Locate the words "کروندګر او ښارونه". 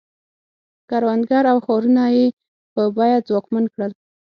0.89-2.03